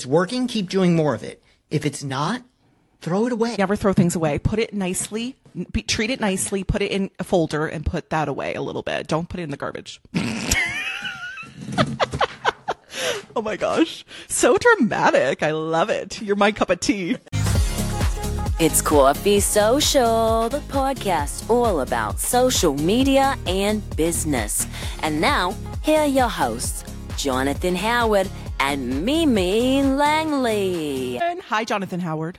it's 0.00 0.06
working, 0.06 0.46
keep 0.46 0.70
doing 0.70 0.96
more 0.96 1.14
of 1.14 1.22
it. 1.22 1.42
If 1.70 1.84
it's 1.84 2.02
not, 2.02 2.42
throw 3.02 3.26
it 3.26 3.32
away. 3.32 3.56
Never 3.58 3.76
throw 3.76 3.92
things 3.92 4.16
away. 4.16 4.38
Put 4.38 4.58
it 4.58 4.72
nicely, 4.72 5.36
be, 5.72 5.82
treat 5.82 6.08
it 6.08 6.20
nicely, 6.20 6.64
put 6.64 6.80
it 6.80 6.90
in 6.90 7.10
a 7.18 7.24
folder 7.24 7.66
and 7.66 7.84
put 7.84 8.08
that 8.08 8.26
away 8.26 8.54
a 8.54 8.62
little 8.62 8.80
bit. 8.80 9.08
Don't 9.08 9.28
put 9.28 9.40
it 9.40 9.42
in 9.42 9.50
the 9.50 9.58
garbage. 9.58 10.00
oh 13.36 13.42
my 13.42 13.58
gosh. 13.58 14.06
So 14.26 14.56
dramatic. 14.56 15.42
I 15.42 15.50
love 15.50 15.90
it. 15.90 16.22
You're 16.22 16.34
my 16.34 16.50
cup 16.50 16.70
of 16.70 16.80
tea. 16.80 17.18
It's 18.58 18.80
Coffee 18.80 19.40
Social, 19.40 20.48
the 20.48 20.60
podcast 20.60 21.50
all 21.50 21.80
about 21.80 22.18
social 22.18 22.74
media 22.74 23.36
and 23.46 23.82
business. 23.96 24.66
And 25.02 25.20
now, 25.20 25.54
here 25.82 26.00
are 26.00 26.06
your 26.06 26.30
hosts, 26.30 26.84
Jonathan 27.18 27.76
Howard 27.76 28.30
and 28.60 29.04
Mimi 29.06 29.82
Langley. 29.82 31.18
And 31.18 31.40
hi, 31.40 31.64
Jonathan 31.64 32.00
Howard. 32.00 32.38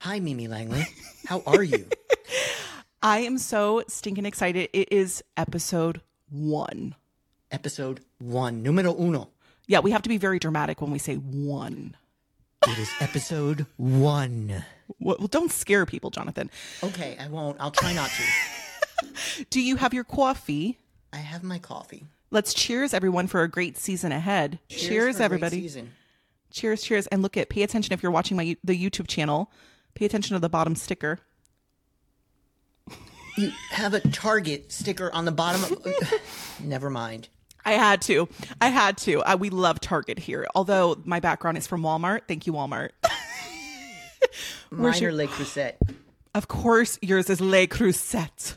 Hi, 0.00 0.18
Mimi 0.18 0.48
Langley. 0.48 0.84
How 1.26 1.42
are 1.46 1.62
you? 1.62 1.86
I 3.02 3.20
am 3.20 3.38
so 3.38 3.84
stinking 3.86 4.26
excited. 4.26 4.68
It 4.72 4.92
is 4.92 5.22
episode 5.36 6.00
one. 6.28 6.96
Episode 7.52 8.00
one, 8.18 8.62
numero 8.62 8.94
uno. 8.98 9.28
Yeah, 9.68 9.78
we 9.78 9.92
have 9.92 10.02
to 10.02 10.08
be 10.08 10.18
very 10.18 10.40
dramatic 10.40 10.80
when 10.80 10.90
we 10.90 10.98
say 10.98 11.14
one. 11.14 11.96
It 12.66 12.78
is 12.78 12.90
episode 13.00 13.66
one. 13.76 14.64
Well, 14.98 15.18
don't 15.30 15.52
scare 15.52 15.86
people, 15.86 16.10
Jonathan. 16.10 16.50
Okay, 16.82 17.16
I 17.20 17.28
won't. 17.28 17.58
I'll 17.60 17.70
try 17.70 17.92
not 17.92 18.10
to. 18.10 19.44
Do 19.50 19.60
you 19.60 19.76
have 19.76 19.94
your 19.94 20.04
coffee? 20.04 20.78
I 21.12 21.18
have 21.18 21.42
my 21.44 21.58
coffee. 21.58 22.06
Let's 22.32 22.54
cheers 22.54 22.94
everyone 22.94 23.26
for 23.26 23.42
a 23.42 23.48
great 23.48 23.76
season 23.76 24.10
ahead. 24.10 24.58
Cheers, 24.70 24.82
cheers 24.82 25.04
for 25.04 25.08
a 25.10 25.12
great 25.12 25.24
everybody. 25.24 25.60
season. 25.60 25.92
Cheers, 26.50 26.82
cheers. 26.82 27.06
And 27.08 27.20
look 27.20 27.36
at 27.36 27.50
pay 27.50 27.62
attention 27.62 27.92
if 27.92 28.02
you're 28.02 28.10
watching 28.10 28.38
my 28.38 28.56
the 28.64 28.74
YouTube 28.74 29.06
channel. 29.06 29.52
Pay 29.94 30.06
attention 30.06 30.34
to 30.34 30.40
the 30.40 30.48
bottom 30.48 30.74
sticker. 30.74 31.18
You 33.36 33.52
have 33.70 33.92
a 33.92 34.00
Target 34.00 34.72
sticker 34.72 35.12
on 35.12 35.26
the 35.26 35.32
bottom 35.32 35.62
of. 35.62 35.86
Never 36.64 36.88
mind. 36.88 37.28
I 37.66 37.72
had 37.72 38.00
to. 38.02 38.30
I 38.62 38.68
had 38.68 38.96
to. 38.98 39.20
Uh, 39.22 39.36
we 39.36 39.50
love 39.50 39.78
Target 39.80 40.18
here. 40.18 40.46
Although 40.54 41.02
my 41.04 41.20
background 41.20 41.58
is 41.58 41.66
from 41.66 41.82
Walmart. 41.82 42.22
Thank 42.28 42.46
you, 42.46 42.54
Walmart. 42.54 42.90
Mine 44.70 45.04
are 45.04 45.12
Le 45.12 45.26
Creuset. 45.26 45.74
Of 46.34 46.48
course, 46.48 46.98
yours 47.02 47.28
is 47.28 47.42
Le 47.42 47.66
Creuset. 47.66 48.56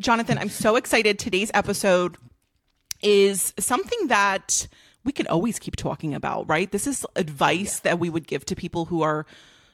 Jonathan, 0.00 0.38
I'm 0.38 0.48
so 0.48 0.76
excited. 0.76 1.18
Today's 1.18 1.50
episode 1.54 2.16
is 3.02 3.52
something 3.58 4.08
that 4.08 4.66
we 5.04 5.12
can 5.12 5.26
always 5.26 5.58
keep 5.58 5.76
talking 5.76 6.14
about, 6.14 6.48
right? 6.48 6.70
This 6.70 6.86
is 6.86 7.04
advice 7.16 7.80
yeah. 7.84 7.90
that 7.90 7.98
we 7.98 8.08
would 8.10 8.26
give 8.26 8.44
to 8.46 8.56
people 8.56 8.86
who 8.86 9.02
are 9.02 9.26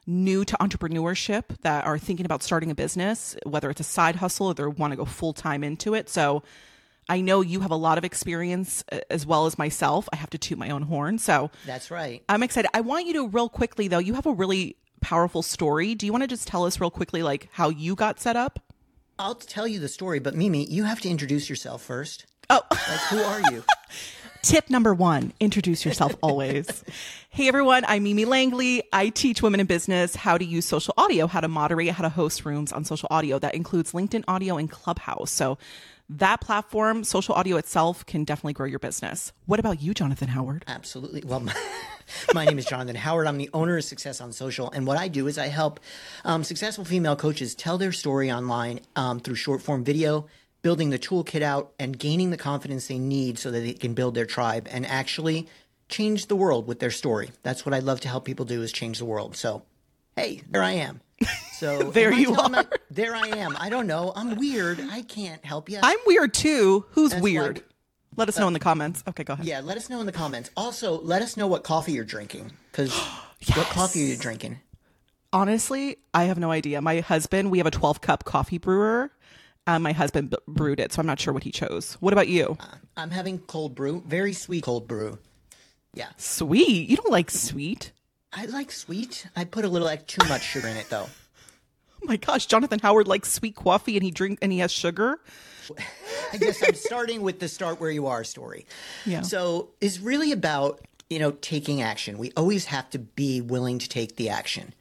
new 0.06 0.44
to 0.44 0.56
entrepreneurship 0.56 1.44
that 1.62 1.84
are 1.86 1.98
thinking 1.98 2.26
about 2.26 2.42
starting 2.42 2.70
a 2.70 2.74
business, 2.74 3.36
whether 3.46 3.70
it's 3.70 3.80
a 3.80 3.84
side 3.84 4.16
hustle 4.16 4.50
or 4.50 4.54
they 4.54 4.64
want 4.64 4.92
to 4.92 4.96
go 4.96 5.04
full 5.04 5.32
time 5.32 5.62
into 5.62 5.94
it. 5.94 6.08
So 6.08 6.42
I 7.08 7.20
know 7.20 7.40
you 7.40 7.60
have 7.60 7.70
a 7.70 7.76
lot 7.76 7.98
of 7.98 8.04
experience 8.04 8.84
uh, 8.90 9.00
as 9.10 9.26
well 9.26 9.46
as 9.46 9.58
myself. 9.58 10.08
I 10.12 10.16
have 10.16 10.30
to 10.30 10.38
toot 10.38 10.58
my 10.58 10.70
own 10.70 10.82
horn. 10.82 11.18
So 11.18 11.50
that's 11.66 11.90
right. 11.90 12.22
I'm 12.28 12.42
excited. 12.42 12.70
I 12.74 12.80
want 12.80 13.06
you 13.06 13.12
to, 13.14 13.28
real 13.28 13.48
quickly, 13.48 13.88
though, 13.88 13.98
you 13.98 14.14
have 14.14 14.26
a 14.26 14.32
really 14.32 14.76
powerful 15.00 15.42
story. 15.42 15.94
Do 15.94 16.06
you 16.06 16.12
want 16.12 16.22
to 16.22 16.28
just 16.28 16.48
tell 16.48 16.64
us 16.66 16.80
real 16.80 16.90
quickly, 16.90 17.22
like 17.22 17.48
how 17.52 17.68
you 17.68 17.94
got 17.94 18.20
set 18.20 18.36
up? 18.36 18.58
I'll 19.20 19.34
tell 19.34 19.68
you 19.68 19.80
the 19.80 19.88
story, 19.88 20.18
but 20.18 20.34
Mimi, 20.34 20.64
you 20.64 20.84
have 20.84 21.02
to 21.02 21.10
introduce 21.10 21.50
yourself 21.50 21.82
first. 21.82 22.24
Oh, 22.48 22.62
like 22.70 23.00
who 23.10 23.20
are 23.20 23.52
you? 23.52 23.62
Tip 24.42 24.70
number 24.70 24.94
one 24.94 25.34
introduce 25.40 25.84
yourself 25.84 26.16
always. 26.22 26.82
hey 27.28 27.46
everyone, 27.46 27.84
I'm 27.86 28.04
Mimi 28.04 28.24
Langley. 28.24 28.82
I 28.94 29.10
teach 29.10 29.42
women 29.42 29.60
in 29.60 29.66
business 29.66 30.16
how 30.16 30.38
to 30.38 30.44
use 30.44 30.64
social 30.64 30.94
audio, 30.96 31.26
how 31.26 31.40
to 31.40 31.48
moderate, 31.48 31.90
how 31.90 32.02
to 32.02 32.08
host 32.08 32.46
rooms 32.46 32.72
on 32.72 32.86
social 32.86 33.08
audio. 33.10 33.38
That 33.38 33.54
includes 33.54 33.92
LinkedIn 33.92 34.24
audio 34.26 34.56
and 34.56 34.70
Clubhouse. 34.70 35.30
So 35.30 35.58
that 36.08 36.40
platform, 36.40 37.04
social 37.04 37.34
audio 37.34 37.58
itself, 37.58 38.06
can 38.06 38.24
definitely 38.24 38.54
grow 38.54 38.66
your 38.66 38.78
business. 38.78 39.34
What 39.44 39.60
about 39.60 39.82
you, 39.82 39.92
Jonathan 39.92 40.28
Howard? 40.28 40.64
Absolutely. 40.66 41.22
Well, 41.26 41.40
my, 41.40 41.54
my 42.34 42.44
name 42.44 42.58
is 42.58 42.64
Jonathan 42.64 42.96
Howard. 42.96 43.26
I'm 43.26 43.38
the 43.38 43.50
owner 43.52 43.76
of 43.76 43.84
Success 43.84 44.20
on 44.20 44.32
Social. 44.32 44.70
And 44.70 44.86
what 44.86 44.98
I 44.98 45.08
do 45.08 45.26
is 45.26 45.38
I 45.38 45.48
help 45.48 45.80
um, 46.24 46.44
successful 46.44 46.84
female 46.84 47.16
coaches 47.16 47.54
tell 47.54 47.78
their 47.78 47.92
story 47.92 48.30
online 48.30 48.80
um, 48.96 49.20
through 49.20 49.36
short 49.36 49.62
form 49.62 49.84
video 49.84 50.26
building 50.62 50.90
the 50.90 50.98
toolkit 50.98 51.42
out 51.42 51.72
and 51.78 51.98
gaining 51.98 52.30
the 52.30 52.36
confidence 52.36 52.86
they 52.86 52.98
need 52.98 53.38
so 53.38 53.50
that 53.50 53.60
they 53.60 53.72
can 53.72 53.94
build 53.94 54.14
their 54.14 54.26
tribe 54.26 54.68
and 54.70 54.84
actually 54.86 55.48
change 55.88 56.26
the 56.26 56.36
world 56.36 56.66
with 56.66 56.78
their 56.80 56.90
story. 56.90 57.30
That's 57.42 57.64
what 57.64 57.74
I 57.74 57.78
love 57.80 58.00
to 58.00 58.08
help 58.08 58.24
people 58.24 58.44
do 58.44 58.62
is 58.62 58.72
change 58.72 58.98
the 58.98 59.04
world. 59.04 59.36
So, 59.36 59.62
hey, 60.16 60.42
there 60.48 60.62
I 60.62 60.72
am. 60.72 61.00
So 61.54 61.82
there 61.90 62.12
you 62.12 62.34
are. 62.34 62.50
I, 62.54 62.64
there 62.90 63.14
I 63.14 63.28
am. 63.28 63.56
I 63.58 63.68
don't 63.68 63.86
know. 63.86 64.12
I'm 64.14 64.36
weird. 64.36 64.80
I 64.90 65.02
can't 65.02 65.44
help 65.44 65.68
you. 65.68 65.78
I'm 65.82 65.98
weird 66.06 66.34
too. 66.34 66.84
Who's 66.90 67.10
That's 67.10 67.22
weird? 67.22 67.62
Let 68.16 68.28
us 68.28 68.38
know 68.38 68.48
in 68.48 68.52
the 68.52 68.58
comments. 68.60 69.02
Okay, 69.08 69.24
go 69.24 69.34
ahead. 69.34 69.46
Yeah, 69.46 69.60
let 69.60 69.76
us 69.76 69.88
know 69.88 70.00
in 70.00 70.06
the 70.06 70.12
comments. 70.12 70.50
Also, 70.56 71.00
let 71.00 71.22
us 71.22 71.36
know 71.36 71.46
what 71.46 71.64
coffee 71.64 71.92
you're 71.92 72.04
drinking 72.04 72.52
because 72.70 72.90
yes. 73.40 73.56
what 73.56 73.66
coffee 73.68 74.02
are 74.04 74.06
you 74.06 74.16
drinking? 74.16 74.60
Honestly, 75.32 75.96
I 76.12 76.24
have 76.24 76.38
no 76.38 76.50
idea. 76.50 76.80
My 76.80 77.00
husband, 77.00 77.50
we 77.50 77.58
have 77.58 77.66
a 77.66 77.70
12 77.70 78.00
cup 78.00 78.24
coffee 78.24 78.58
brewer 78.58 79.12
uh, 79.66 79.78
my 79.78 79.92
husband 79.92 80.30
b- 80.30 80.36
brewed 80.48 80.80
it, 80.80 80.92
so 80.92 81.00
I'm 81.00 81.06
not 81.06 81.20
sure 81.20 81.32
what 81.32 81.44
he 81.44 81.52
chose. 81.52 81.94
What 82.00 82.12
about 82.12 82.28
you? 82.28 82.56
Uh, 82.58 82.76
I'm 82.96 83.10
having 83.10 83.38
cold 83.38 83.74
brew, 83.74 84.02
very 84.06 84.32
sweet 84.32 84.64
cold 84.64 84.88
brew. 84.88 85.18
Yeah, 85.94 86.08
sweet. 86.16 86.88
You 86.88 86.96
don't 86.96 87.10
like 87.10 87.30
sweet? 87.30 87.92
I 88.32 88.46
like 88.46 88.70
sweet. 88.70 89.26
I 89.34 89.44
put 89.44 89.64
a 89.64 89.68
little 89.68 89.86
like 89.86 90.06
too 90.06 90.26
much 90.28 90.42
sugar 90.42 90.68
in 90.68 90.76
it 90.76 90.88
though. 90.88 91.08
Oh 92.02 92.04
my 92.06 92.16
gosh, 92.16 92.46
Jonathan 92.46 92.80
Howard 92.80 93.08
likes 93.08 93.32
sweet 93.32 93.56
coffee 93.56 93.96
and 93.96 94.04
he 94.04 94.10
drink 94.10 94.38
and 94.42 94.52
he 94.52 94.58
has 94.58 94.72
sugar. 94.72 95.20
I 96.32 96.36
guess 96.36 96.62
I'm 96.62 96.74
starting 96.74 97.22
with 97.22 97.38
the 97.38 97.48
start 97.48 97.80
where 97.80 97.90
you 97.90 98.06
are 98.06 98.24
story. 98.24 98.66
Yeah. 99.06 99.22
So 99.22 99.70
it's 99.80 100.00
really 100.00 100.32
about 100.32 100.80
you 101.08 101.18
know 101.18 101.32
taking 101.32 101.82
action. 101.82 102.18
We 102.18 102.32
always 102.36 102.64
have 102.66 102.90
to 102.90 102.98
be 102.98 103.40
willing 103.40 103.78
to 103.78 103.88
take 103.88 104.16
the 104.16 104.30
action. 104.30 104.74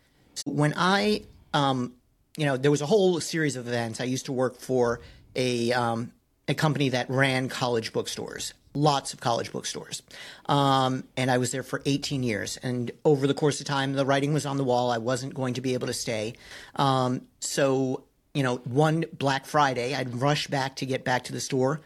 When 0.46 0.74
I 0.76 1.24
um, 1.54 1.94
you 2.38 2.46
know, 2.46 2.58
there 2.58 2.72
was 2.72 2.82
a 2.82 2.86
whole 2.86 3.20
series 3.20 3.56
of 3.56 3.68
events. 3.68 4.00
I 4.00 4.06
used 4.06 4.26
to 4.28 4.32
work 4.32 4.56
for 4.56 5.02
a 5.36 5.74
um, 5.74 6.12
a 6.50 6.54
company 6.54 6.90
that 6.90 7.10
ran 7.10 7.48
college 7.48 7.94
bookstores, 7.94 8.54
lots 8.74 9.14
of 9.14 9.22
college 9.22 9.54
bookstores, 9.54 10.02
um, 10.48 11.06
and 11.16 11.32
I 11.32 11.38
was 11.38 11.52
there 11.52 11.64
for 11.64 11.82
18 11.86 12.24
years. 12.24 12.58
And 12.58 12.92
over 13.06 13.28
the 13.28 13.34
course 13.34 13.62
of 13.62 13.68
time, 13.68 13.94
the 13.94 14.06
writing 14.06 14.34
was 14.34 14.46
on 14.46 14.58
the 14.58 14.64
wall. 14.66 14.92
I 14.92 14.98
wasn't 14.98 15.34
going 15.36 15.54
to 15.54 15.62
be 15.62 15.76
able 15.76 15.88
to 15.88 15.94
stay, 15.94 16.34
um, 16.76 17.22
so 17.40 18.04
you 18.34 18.44
know, 18.44 18.58
one 18.58 19.06
Black 19.18 19.46
Friday, 19.46 19.96
I'd 19.96 20.16
rush 20.16 20.48
back 20.48 20.76
to 20.78 20.86
get 20.86 21.04
back 21.04 21.24
to 21.26 21.34
the 21.34 21.40
store, 21.40 21.82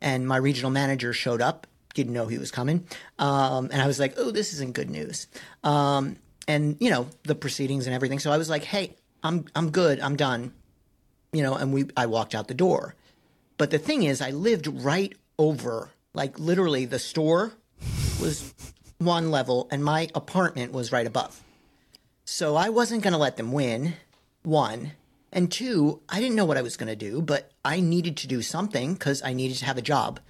and 0.00 0.28
my 0.28 0.36
regional 0.36 0.70
manager 0.70 1.12
showed 1.12 1.40
up. 1.40 1.66
Didn't 1.94 2.12
know 2.12 2.26
he 2.26 2.38
was 2.38 2.50
coming, 2.50 2.86
um, 3.18 3.68
and 3.72 3.80
I 3.80 3.86
was 3.86 3.98
like, 3.98 4.14
"Oh, 4.16 4.30
this 4.30 4.52
isn't 4.52 4.74
good 4.74 4.90
news." 4.90 5.26
Um, 5.64 6.16
and 6.46 6.76
you 6.80 6.90
know 6.90 7.08
the 7.24 7.34
proceedings 7.34 7.86
and 7.86 7.94
everything. 7.94 8.18
So 8.18 8.30
I 8.30 8.36
was 8.36 8.48
like, 8.48 8.64
"Hey, 8.64 8.94
I'm 9.22 9.46
I'm 9.54 9.70
good. 9.70 10.00
I'm 10.00 10.16
done. 10.16 10.52
You 11.32 11.42
know, 11.42 11.54
and 11.54 11.72
we 11.72 11.86
I 11.96 12.06
walked 12.06 12.34
out 12.34 12.48
the 12.48 12.54
door. 12.54 12.94
But 13.58 13.70
the 13.70 13.78
thing 13.78 14.04
is, 14.04 14.22
I 14.22 14.30
lived 14.30 14.66
right 14.66 15.14
over, 15.38 15.90
like 16.14 16.38
literally, 16.38 16.84
the 16.84 16.98
store 16.98 17.52
was 18.20 18.54
one 18.98 19.30
level, 19.30 19.68
and 19.70 19.84
my 19.84 20.08
apartment 20.14 20.72
was 20.72 20.92
right 20.92 21.06
above. 21.06 21.42
So 22.24 22.56
I 22.56 22.68
wasn't 22.68 23.02
going 23.02 23.12
to 23.12 23.18
let 23.18 23.36
them 23.36 23.52
win. 23.52 23.94
One. 24.42 24.92
And 25.32 25.52
two, 25.52 26.00
I 26.08 26.20
didn't 26.20 26.36
know 26.36 26.44
what 26.44 26.56
I 26.56 26.62
was 26.62 26.76
going 26.76 26.88
to 26.88 26.96
do, 26.96 27.20
but 27.20 27.50
I 27.64 27.80
needed 27.80 28.16
to 28.18 28.26
do 28.26 28.40
something 28.40 28.94
because 28.94 29.22
I 29.22 29.34
needed 29.34 29.58
to 29.58 29.66
have 29.66 29.76
a 29.76 29.82
job. 29.82 30.20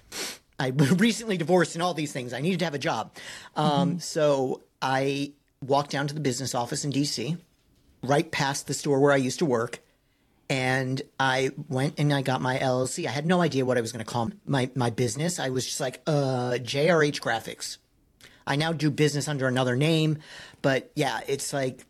I 0.59 0.69
recently 0.97 1.37
divorced 1.37 1.75
and 1.77 1.83
all 1.83 1.95
these 1.95 2.13
things. 2.13 2.33
I 2.33 2.41
needed 2.41 2.59
to 2.61 2.65
have 2.65 2.75
a 2.75 2.79
job. 2.79 3.15
Um, 3.55 3.91
mm-hmm. 3.91 3.99
So 3.99 4.63
I 4.83 5.33
walked 5.65 5.91
down 5.91 6.09
to 6.09 6.15
the 6.15 6.21
business 6.21 6.55
office 6.55 6.85
in 6.85 6.93
DC 6.93 7.39
right 8.03 8.31
past 8.31 8.67
the 8.67 8.75
store 8.75 9.01
where 9.01 9.13
I 9.13 9.17
used 9.17 9.39
to 9.41 9.45
work. 9.45 9.81
And 10.51 11.03
I 11.21 11.51
went 11.69 11.99
and 11.99 12.13
I 12.13 12.23
got 12.23 12.41
my 12.41 12.59
LLC. 12.59 13.07
I 13.07 13.11
had 13.11 13.27
no 13.27 13.43
idea 13.43 13.67
what 13.67 13.77
I 13.77 13.83
was 13.83 13.93
going 13.93 14.05
to 14.05 14.11
call 14.11 14.31
my, 14.47 14.71
my 14.75 14.91
business. 14.91 15.39
I 15.39 15.51
was 15.51 15.67
just 15.67 15.81
like, 15.81 16.01
uh, 16.07 16.53
JRH 16.53 17.21
Graphics. 17.21 17.77
I 18.47 18.57
now 18.57 18.73
do 18.73 18.91
business 18.91 19.29
under 19.29 19.47
another 19.47 19.77
name. 19.77 20.19
But 20.63 20.91
yeah, 20.95 21.21
it's 21.27 21.53
like, 21.53 21.85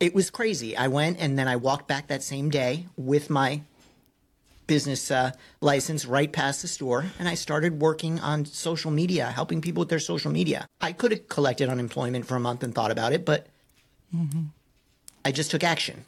it 0.00 0.14
was 0.14 0.28
crazy. 0.30 0.76
I 0.76 0.88
went 0.88 1.20
and 1.20 1.38
then 1.38 1.46
I 1.46 1.56
walked 1.56 1.86
back 1.86 2.08
that 2.08 2.22
same 2.22 2.50
day 2.50 2.86
with 2.96 3.30
my 3.30 3.62
business 4.66 5.10
uh, 5.10 5.32
license 5.60 6.06
right 6.06 6.32
past 6.32 6.62
the 6.62 6.68
store 6.68 7.04
and 7.18 7.28
I 7.28 7.34
started 7.34 7.80
working 7.80 8.18
on 8.20 8.44
social 8.44 8.90
media, 8.90 9.30
helping 9.30 9.60
people 9.60 9.80
with 9.80 9.88
their 9.88 9.98
social 9.98 10.30
media. 10.30 10.66
I 10.80 10.92
could 10.92 11.10
have 11.10 11.28
collected 11.28 11.68
unemployment 11.68 12.26
for 12.26 12.36
a 12.36 12.40
month 12.40 12.62
and 12.62 12.74
thought 12.74 12.90
about 12.90 13.12
it, 13.12 13.24
but 13.24 13.46
mm-hmm. 14.14 14.44
I 15.24 15.32
just 15.32 15.50
took 15.50 15.64
action. 15.64 16.04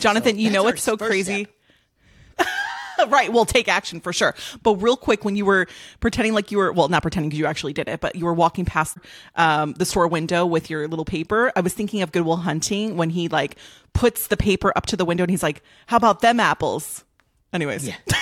Jonathan, 0.00 0.34
so 0.36 0.40
you 0.40 0.50
know 0.50 0.62
what's 0.62 0.82
so 0.82 0.96
crazy? 0.96 1.46
right. 3.08 3.32
We'll 3.32 3.44
take 3.44 3.68
action 3.68 4.00
for 4.00 4.12
sure. 4.12 4.34
But 4.62 4.76
real 4.76 4.96
quick, 4.96 5.24
when 5.24 5.36
you 5.36 5.44
were 5.44 5.66
pretending 6.00 6.34
like 6.34 6.50
you 6.50 6.58
were, 6.58 6.72
well, 6.72 6.88
not 6.88 7.02
pretending 7.02 7.30
because 7.30 7.38
you 7.38 7.46
actually 7.46 7.72
did 7.72 7.88
it, 7.88 8.00
but 8.00 8.16
you 8.16 8.24
were 8.24 8.34
walking 8.34 8.64
past 8.64 8.96
um, 9.36 9.72
the 9.74 9.84
store 9.84 10.06
window 10.06 10.46
with 10.46 10.70
your 10.70 10.86
little 10.88 11.04
paper. 11.04 11.52
I 11.56 11.60
was 11.60 11.74
thinking 11.74 12.02
of 12.02 12.12
Good 12.12 12.22
Will 12.22 12.36
Hunting 12.36 12.96
when 12.96 13.10
he 13.10 13.28
like 13.28 13.56
puts 13.92 14.28
the 14.28 14.36
paper 14.36 14.72
up 14.76 14.86
to 14.86 14.96
the 14.96 15.04
window 15.04 15.24
and 15.24 15.30
he's 15.30 15.42
like, 15.42 15.62
"How 15.86 15.96
about 15.96 16.20
them 16.20 16.38
apples?" 16.40 17.04
Anyways, 17.52 17.86
Yeah. 17.86 17.96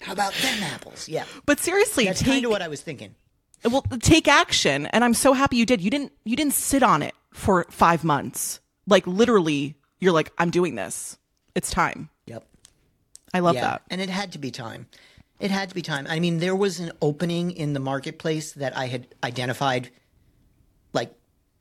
How 0.00 0.12
about 0.12 0.32
them 0.34 0.62
apples? 0.62 1.08
Yeah. 1.08 1.24
but 1.44 1.60
seriously, 1.60 2.06
That's 2.06 2.20
take 2.20 2.28
kind 2.28 2.44
of 2.46 2.50
what 2.50 2.62
I 2.62 2.68
was 2.68 2.80
thinking. 2.80 3.14
well 3.64 3.82
take 4.00 4.26
action, 4.26 4.86
and 4.86 5.04
I'm 5.04 5.12
so 5.12 5.34
happy 5.34 5.56
you 5.56 5.66
did. 5.66 5.80
You 5.82 5.90
didn't 5.90 6.12
you 6.24 6.36
didn't 6.36 6.54
sit 6.54 6.82
on 6.82 7.02
it 7.02 7.14
for 7.32 7.66
five 7.70 8.04
months. 8.04 8.60
Like 8.88 9.06
literally, 9.06 9.76
you're 10.00 10.12
like, 10.12 10.32
"I'm 10.38 10.50
doing 10.50 10.74
this. 10.74 11.18
It's 11.54 11.70
time." 11.70 12.08
Yep. 12.26 12.44
I 13.34 13.40
love 13.40 13.56
yeah. 13.56 13.62
that. 13.62 13.82
And 13.90 14.00
it 14.00 14.08
had 14.08 14.32
to 14.32 14.38
be 14.38 14.50
time. 14.50 14.86
It 15.38 15.50
had 15.50 15.68
to 15.68 15.74
be 15.74 15.82
time. 15.82 16.06
I 16.08 16.18
mean, 16.18 16.38
there 16.38 16.56
was 16.56 16.80
an 16.80 16.92
opening 17.00 17.50
in 17.52 17.72
the 17.72 17.80
marketplace 17.80 18.52
that 18.54 18.76
I 18.76 18.86
had 18.86 19.06
identified 19.22 19.90
like 20.92 21.14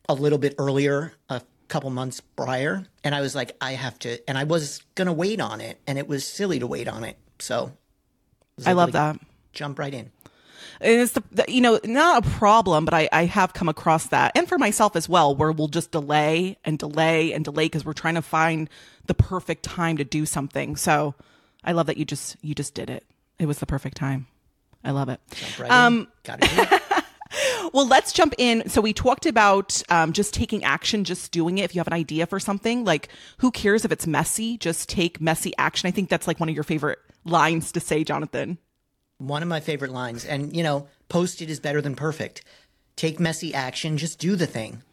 a 0.10 0.14
little 0.14 0.40
bit 0.40 0.56
earlier, 0.58 1.14
a 1.30 1.42
couple 1.68 1.90
months 1.90 2.22
prior. 2.22 2.86
And 3.04 3.14
I 3.14 3.22
was 3.22 3.36
like, 3.36 3.56
I 3.62 3.74
have 3.74 4.00
to, 4.00 4.18
and 4.28 4.38
I 4.38 4.46
was 4.46 4.82
going 4.96 5.08
to 5.08 5.14
wait 5.14 5.40
on 5.42 5.62
it. 5.62 5.80
And 5.86 5.98
it 6.00 6.08
was 6.08 6.26
silly 6.26 6.60
to 6.60 6.68
wait 6.68 6.88
on 6.88 7.04
it. 7.04 7.18
So 7.40 7.74
I 8.66 8.74
love 8.74 8.94
like- 8.94 9.16
that. 9.16 9.20
jump 9.54 9.78
right 9.78 9.94
in. 9.94 10.12
And 10.82 11.02
it's 11.02 11.14
the, 11.14 11.24
the 11.32 11.46
you 11.48 11.62
know 11.62 11.80
not 11.84 12.26
a 12.26 12.30
problem 12.30 12.86
but 12.86 12.94
I, 12.94 13.10
I 13.12 13.26
have 13.26 13.54
come 13.54 13.70
across 13.70 14.08
that. 14.08 14.32
And 14.36 14.48
for 14.48 14.58
myself 14.58 14.96
as 14.96 15.08
well 15.08 15.36
where 15.36 15.52
we'll 15.52 15.68
just 15.68 15.92
delay 15.92 16.58
and 16.64 16.78
delay 16.78 17.34
and 17.34 17.44
delay 17.44 17.66
because 17.66 17.86
we're 17.86 17.94
trying 17.94 18.16
to 18.16 18.22
find 18.22 18.70
the 19.06 19.14
perfect 19.14 19.64
time 19.64 19.98
to 19.98 20.04
do 20.04 20.26
something. 20.26 20.76
So 20.76 21.16
i 21.64 21.72
love 21.72 21.88
that 21.88 21.98
you 21.98 22.06
just 22.06 22.38
you 22.42 22.56
just 22.56 22.74
did 22.74 22.90
it. 22.90 23.06
It 23.40 23.46
was 23.46 23.60
the 23.60 23.66
perfect 23.66 23.98
time. 23.98 24.28
I 24.84 24.92
love 24.92 25.10
it. 25.10 25.20
Right 25.60 25.72
um, 25.72 26.08
Got 26.24 26.40
it. 26.42 26.82
well 27.74 27.88
let's 27.88 28.14
jump 28.14 28.34
in. 28.38 28.70
So 28.70 28.82
we 28.82 28.94
talked 28.94 29.26
about 29.26 29.82
um, 29.90 30.14
just 30.14 30.34
taking 30.34 30.64
action 30.64 31.04
just 31.04 31.32
doing 31.32 31.58
it. 31.58 31.66
If 31.66 31.76
you 31.76 31.80
have 31.80 31.88
an 31.88 31.94
idea 31.94 32.26
for 32.26 32.40
something 32.40 32.86
like 32.86 33.10
who 33.40 33.52
cares 33.52 33.86
if 33.86 33.92
it's 33.92 34.08
messy? 34.08 34.58
Just 34.58 34.90
take 34.90 35.20
messy 35.20 35.54
action. 35.58 35.88
I 35.88 35.92
think 35.92 36.10
that's 36.10 36.28
like 36.28 36.40
one 36.40 36.50
of 36.50 36.56
your 36.56 36.64
favorite 36.64 37.00
lines 37.28 37.72
to 37.74 37.80
say 37.80 38.04
jonathan 38.04 38.58
One 39.18 39.42
of 39.42 39.50
my 39.50 39.60
favorite 39.60 39.92
lines. 39.92 40.26
And, 40.26 40.56
you 40.56 40.64
know, 40.64 40.88
posted 41.10 41.50
is 41.50 41.60
better 41.60 41.82
than 41.82 41.96
perfect. 41.96 42.44
Take 42.96 43.20
messy 43.20 43.54
action. 43.54 43.98
Just 43.98 44.20
do 44.20 44.36
the 44.36 44.48
thing. 44.48 44.84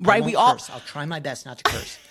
Right 0.00 0.24
we 0.24 0.34
all 0.34 0.54
curse. 0.54 0.70
I'll 0.70 0.80
try 0.80 1.04
my 1.06 1.20
best 1.20 1.46
not 1.46 1.58
to 1.58 1.64
curse. 1.64 1.98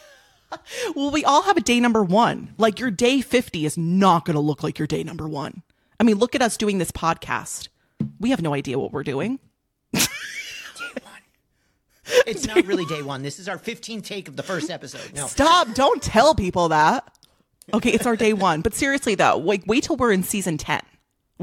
Well, 0.95 1.09
we 1.09 1.25
all 1.25 1.41
have 1.41 1.57
a 1.57 1.61
day 1.61 1.79
number 1.79 2.03
one. 2.03 2.53
Like 2.59 2.79
your 2.79 2.91
day 2.91 3.21
50 3.21 3.65
is 3.65 3.75
not 3.75 4.23
going 4.23 4.35
to 4.35 4.39
look 4.39 4.61
like 4.61 4.77
your 4.77 4.85
day 4.85 5.03
number 5.03 5.27
one. 5.27 5.63
I 5.99 6.03
mean, 6.03 6.19
look 6.19 6.35
at 6.35 6.43
us 6.43 6.57
doing 6.57 6.77
this 6.77 6.91
podcast. 6.91 7.69
We 8.19 8.29
have 8.29 8.39
no 8.39 8.53
idea 8.53 8.77
what 8.77 8.91
we're 8.91 9.01
doing. 9.01 9.39
It's 12.27 12.45
not 12.45 12.65
really 12.65 12.85
day 12.85 13.01
one. 13.01 13.21
This 13.23 13.39
is 13.39 13.47
our 13.47 13.57
15th 13.57 14.03
take 14.03 14.27
of 14.27 14.35
the 14.35 14.43
first 14.43 14.69
episode. 14.69 15.13
No. 15.15 15.27
Stop. 15.27 15.73
Don't 15.73 16.01
tell 16.01 16.35
people 16.35 16.69
that. 16.69 17.11
Okay, 17.73 17.91
it's 17.91 18.05
our 18.05 18.15
day 18.15 18.33
one. 18.33 18.61
But 18.61 18.73
seriously, 18.73 19.15
though, 19.15 19.37
like 19.37 19.63
wait 19.65 19.83
till 19.85 19.95
we're 19.95 20.11
in 20.11 20.23
season 20.23 20.57
10. 20.57 20.81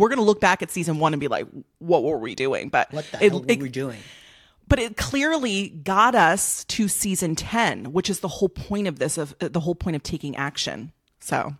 We're 0.00 0.08
going 0.08 0.18
to 0.18 0.24
look 0.24 0.40
back 0.40 0.62
at 0.62 0.70
season 0.70 0.98
one 0.98 1.12
and 1.12 1.20
be 1.20 1.28
like, 1.28 1.46
what 1.78 2.02
were 2.02 2.16
we 2.18 2.34
doing? 2.34 2.70
But 2.70 2.90
What 2.92 3.04
the 3.12 3.22
it, 3.24 3.30
hell 3.32 3.40
were 3.40 3.46
it- 3.48 3.60
we 3.60 3.68
doing? 3.68 3.98
but 4.66 4.78
it 4.78 4.96
clearly 4.96 5.68
got 5.68 6.14
us 6.14 6.64
to 6.64 6.88
season 6.88 7.34
10, 7.34 7.92
which 7.92 8.08
is 8.08 8.20
the 8.20 8.28
whole 8.28 8.48
point 8.48 8.86
of 8.88 8.98
this, 8.98 9.18
of 9.18 9.34
uh, 9.40 9.48
the 9.48 9.60
whole 9.60 9.74
point 9.74 9.96
of 9.96 10.02
taking 10.02 10.34
action. 10.36 10.92
So 11.20 11.54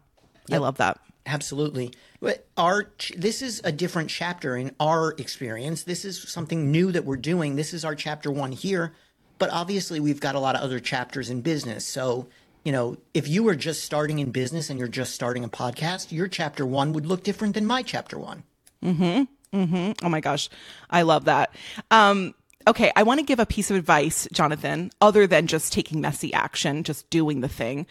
I 0.51 0.57
love 0.57 0.79
that. 0.79 0.99
Absolutely. 1.27 1.93
But 2.21 2.47
our 2.57 2.85
ch- 2.85 3.13
this 3.17 3.43
is 3.43 3.61
a 3.63 3.73
different 3.73 4.09
chapter 4.11 4.57
in 4.57 4.75
our 4.81 5.13
experience. 5.19 5.83
This 5.83 6.05
is 6.07 6.23
something 6.23 6.71
new 6.71 6.91
that 6.93 7.05
we're 7.05 7.17
doing. 7.17 7.57
This 7.57 7.75
is 7.75 7.85
our 7.85 7.95
chapter 7.95 8.31
one 8.31 8.53
here. 8.53 8.95
But 9.39 9.51
obviously, 9.51 10.01
we've 10.01 10.21
got 10.21 10.35
a 10.35 10.41
lot 10.41 10.55
of 10.55 10.63
other 10.63 10.81
chapters 10.81 11.31
in 11.31 11.41
business. 11.43 11.85
So, 11.87 12.29
you 12.65 12.73
know, 12.73 12.97
if 13.15 13.29
you 13.29 13.43
were 13.43 13.55
just 13.55 13.85
starting 13.85 14.19
in 14.19 14.31
business 14.31 14.71
and 14.71 14.79
you're 14.79 14.89
just 14.89 15.15
starting 15.15 15.45
a 15.45 15.49
podcast, 15.49 16.13
your 16.13 16.29
chapter 16.29 16.67
one 16.67 16.93
would 16.93 17.07
look 17.07 17.23
different 17.23 17.55
than 17.55 17.67
my 17.67 17.83
chapter 17.83 18.19
one. 18.19 18.43
Mm 18.85 18.97
hmm. 18.97 19.59
Mm 19.59 19.69
hmm. 19.69 19.93
Oh 20.05 20.09
my 20.09 20.21
gosh. 20.21 20.49
I 20.89 21.03
love 21.03 21.25
that. 21.25 21.55
Um, 21.91 22.35
okay. 22.67 22.93
I 22.95 23.03
want 23.03 23.21
to 23.21 23.27
give 23.27 23.41
a 23.41 23.47
piece 23.47 23.71
of 23.71 23.77
advice, 23.77 24.29
Jonathan, 24.33 24.91
other 25.01 25.27
than 25.27 25.47
just 25.47 25.73
taking 25.73 26.01
messy 26.01 26.33
action, 26.33 26.85
just 26.85 27.09
doing 27.11 27.41
the 27.41 27.49
thing. 27.49 27.87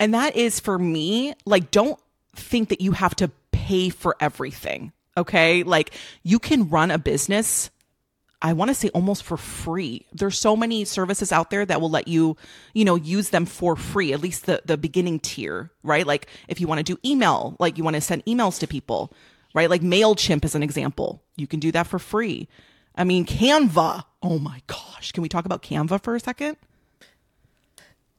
And 0.00 0.14
that 0.14 0.36
is 0.36 0.58
for 0.58 0.78
me, 0.78 1.34
like, 1.44 1.70
don't 1.70 2.00
think 2.34 2.70
that 2.70 2.80
you 2.80 2.92
have 2.92 3.14
to 3.16 3.30
pay 3.52 3.90
for 3.90 4.16
everything. 4.20 4.92
Okay. 5.16 5.62
Like, 5.62 5.92
you 6.22 6.38
can 6.38 6.68
run 6.68 6.90
a 6.90 6.98
business. 6.98 7.70
I 8.44 8.52
want 8.52 8.68
to 8.68 8.74
say 8.74 8.90
almost 8.90 9.22
for 9.22 9.38
free. 9.38 10.06
There's 10.12 10.38
so 10.38 10.54
many 10.54 10.84
services 10.84 11.32
out 11.32 11.48
there 11.48 11.64
that 11.64 11.80
will 11.80 11.88
let 11.88 12.08
you, 12.08 12.36
you 12.74 12.84
know, 12.84 12.94
use 12.94 13.30
them 13.30 13.46
for 13.46 13.74
free, 13.74 14.12
at 14.12 14.20
least 14.20 14.44
the 14.44 14.60
the 14.66 14.76
beginning 14.76 15.18
tier, 15.18 15.70
right? 15.82 16.06
Like 16.06 16.28
if 16.46 16.60
you 16.60 16.66
want 16.66 16.78
to 16.78 16.84
do 16.84 16.98
email, 17.08 17.56
like 17.58 17.78
you 17.78 17.84
want 17.84 17.94
to 17.94 18.02
send 18.02 18.22
emails 18.26 18.60
to 18.60 18.66
people, 18.66 19.10
right? 19.54 19.70
Like 19.70 19.80
MailChimp 19.80 20.44
is 20.44 20.54
an 20.54 20.62
example. 20.62 21.22
You 21.36 21.46
can 21.46 21.58
do 21.58 21.72
that 21.72 21.86
for 21.86 21.98
free. 21.98 22.46
I 22.94 23.04
mean, 23.04 23.24
Canva. 23.24 24.04
Oh 24.22 24.38
my 24.38 24.60
gosh. 24.66 25.12
Can 25.12 25.22
we 25.22 25.30
talk 25.30 25.46
about 25.46 25.62
Canva 25.62 26.02
for 26.02 26.14
a 26.14 26.20
second? 26.20 26.58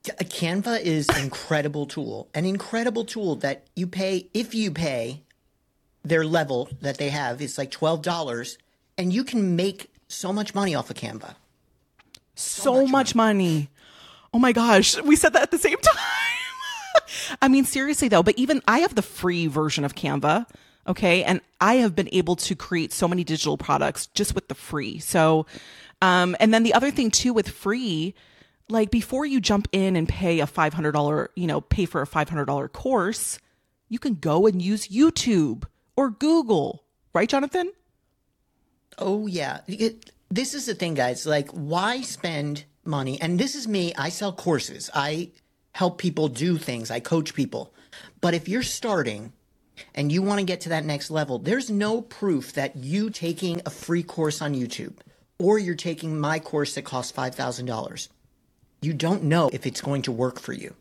Uh, 0.10 0.24
Canva 0.24 0.82
is 0.82 1.08
an 1.10 1.22
incredible 1.22 1.86
tool, 1.86 2.30
an 2.34 2.46
incredible 2.46 3.06
tool 3.06 3.36
that 3.38 3.68
you 3.76 3.86
pay 3.86 4.28
if 4.34 4.56
you 4.56 4.72
pay 4.72 5.22
their 6.04 6.26
level 6.26 6.68
that 6.82 6.98
they 6.98 7.10
have. 7.10 7.42
It's 7.42 7.60
like 7.60 7.70
twelve 7.70 8.02
dollars, 8.02 8.58
and 8.98 9.14
you 9.14 9.24
can 9.24 9.56
make 9.56 9.92
so 10.16 10.32
much 10.34 10.56
money 10.56 10.76
off 10.76 10.90
of 10.90 10.96
Canva. 10.96 11.36
so, 12.36 12.88
much, 12.88 13.16
money. 13.16 13.70
Oh 14.34 14.40
my 14.40 14.52
gosh, 14.52 15.00
we 15.02 15.16
said 15.16 15.34
that 15.34 15.44
at 15.44 15.52
the 15.52 15.58
same 15.58 15.78
time. 15.82 17.38
I 17.42 17.48
mean, 17.48 17.66
seriously 17.66 18.08
though, 18.08 18.24
but 18.24 18.38
even 18.38 18.62
I 18.68 18.80
have 18.80 18.96
the 18.96 19.02
free 19.02 19.48
version 19.48 19.84
of 19.84 19.96
Canva. 19.96 20.48
Okay. 20.88 21.24
And 21.24 21.42
I 21.60 21.76
have 21.76 21.96
been 21.96 22.10
able 22.12 22.36
to 22.38 22.56
create 22.56 22.94
so 22.94 23.08
many 23.08 23.24
digital 23.24 23.58
products 23.58 24.08
just 24.08 24.36
with 24.36 24.48
the 24.48 24.56
free. 24.56 25.00
So, 25.00 25.46
um, 26.02 26.36
and 26.40 26.54
then 26.54 26.64
the 26.64 26.74
other 26.74 26.92
thing 26.92 27.10
too 27.10 27.34
with 27.34 27.50
free, 27.50 28.14
like 28.70 28.92
before 28.92 29.26
you 29.26 29.42
jump 29.42 29.68
in 29.72 29.96
and 29.96 30.08
pay 30.08 30.40
a 30.40 30.48
$500, 30.48 31.28
you 31.36 31.48
know, 31.48 31.62
pay 31.62 31.86
for 31.86 32.02
a 32.02 32.08
$500 32.08 32.72
course, 32.72 33.40
you 33.90 34.00
can 34.00 34.16
go 34.16 34.46
and 34.48 34.62
use 34.62 34.88
YouTube 34.88 35.64
or 35.96 36.10
Google, 36.12 36.84
right, 37.14 37.30
Jonathan? 37.30 37.72
Oh 38.98 39.28
yeah, 39.28 39.60
this 40.30 40.54
is 40.54 40.66
the 40.66 40.76
thing, 40.76 40.94
guys. 40.94 41.26
Like, 41.26 41.50
why 41.52 42.02
spend 42.02 42.66
money? 42.84 43.20
And 43.22 43.40
this 43.40 43.56
is 43.56 43.68
me. 43.68 43.94
I 43.98 44.10
sell 44.10 44.32
courses. 44.32 44.90
I 44.94 45.32
help 45.74 45.98
people 45.98 46.28
do 46.28 46.58
things. 46.58 46.90
I 46.92 47.00
coach 47.00 47.34
people. 47.34 47.74
But 48.22 48.34
if 48.34 48.48
you're 48.48 48.64
starting 48.64 49.34
and 49.94 50.12
you 50.12 50.22
want 50.22 50.40
to 50.40 50.46
get 50.46 50.62
to 50.62 50.70
that 50.70 50.86
next 50.86 51.12
level, 51.12 51.40
there's 51.40 51.70
no 51.70 52.02
proof 52.02 52.54
that 52.54 52.78
you 52.78 53.10
taking 53.10 53.62
a 53.66 53.70
free 53.70 54.04
course 54.04 54.42
on 54.42 54.56
YouTube 54.56 54.94
or 55.38 55.60
you're 55.60 55.76
taking 55.76 56.20
my 56.20 56.40
course 56.40 56.76
that 56.76 56.84
costs 56.86 57.12
five 57.12 57.36
thousand 57.36 57.66
dollars. 57.66 58.10
You 58.82 58.94
don't 58.94 59.24
know 59.24 59.50
if 59.52 59.66
it's 59.66 59.82
going 59.82 60.04
to 60.04 60.12
work 60.12 60.40
for 60.40 60.54
you. 60.54 60.76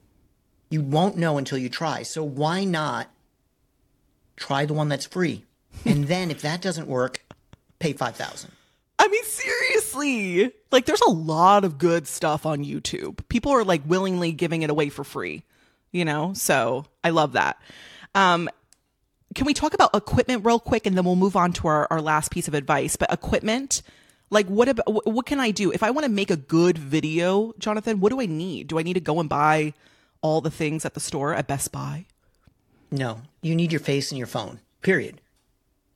You 0.71 0.83
won't 0.83 1.17
know 1.17 1.39
until 1.39 1.59
you 1.59 1.69
try. 1.69 2.03
So 2.03 2.23
why 2.25 2.65
not 2.65 3.09
try 4.37 4.67
the 4.67 4.75
one 4.75 4.89
that's 4.89 5.07
free? 5.07 5.45
And 5.85 6.05
then 6.05 6.31
if 6.31 6.43
that 6.43 6.61
doesn't 6.61 6.89
work, 6.89 7.25
pay 7.85 7.93
five 7.93 8.17
thousand. 8.17 8.51
I 8.99 9.09
mean, 9.09 9.25
seriously. 9.25 10.53
Like, 10.71 10.87
there's 10.87 11.01
a 11.03 11.11
lot 11.11 11.65
of 11.65 11.79
good 11.79 12.07
stuff 12.07 12.47
on 12.47 12.65
YouTube. 12.65 13.29
People 13.29 13.53
are 13.53 13.65
like 13.65 13.83
willingly 13.87 14.33
giving 14.33 14.63
it 14.63 14.71
away 14.71 14.89
for 14.89 15.05
free, 15.05 15.43
you 15.93 16.05
know? 16.05 16.33
So 16.35 16.87
I 17.03 17.11
love 17.11 17.33
that. 17.33 17.61
Um, 18.15 18.49
can 19.35 19.47
we 19.47 19.53
talk 19.53 19.75
about 19.75 19.95
equipment 19.95 20.45
real 20.45 20.61
quick 20.61 20.87
and 20.87 20.97
then 20.97 21.05
we'll 21.05 21.17
move 21.17 21.37
on 21.37 21.53
to 21.55 21.69
our, 21.69 21.89
our 21.91 22.01
last 22.01 22.31
piece 22.31 22.49
of 22.49 22.55
advice? 22.55 22.97
But 22.97 23.13
equipment, 23.13 23.83
like, 24.31 24.47
what 24.47 24.69
about 24.69 25.07
what 25.07 25.27
can 25.27 25.41
I 25.41 25.51
do 25.51 25.73
if 25.73 25.83
I 25.83 25.91
want 25.91 26.05
to 26.05 26.11
make 26.11 26.31
a 26.31 26.37
good 26.37 26.79
video, 26.79 27.53
Jonathan? 27.59 28.01
What 28.01 28.11
do 28.11 28.21
I 28.21 28.27
need? 28.27 28.69
Do 28.69 28.79
I 28.79 28.83
need 28.83 28.95
to 28.95 29.01
go 29.01 29.21
and 29.21 29.29
buy 29.29 29.75
all 30.23 30.41
the 30.41 30.51
things 30.51 30.85
at 30.87 30.95
the 30.95 31.01
store 31.01 31.35
at 31.35 31.49
Best 31.49 31.73
Buy? 31.73 32.07
No, 32.91 33.21
you 33.43 33.55
need 33.57 33.73
your 33.73 33.81
face 33.81 34.13
and 34.13 34.19
your 34.19 34.29
phone. 34.29 34.61
Period. 34.83 35.21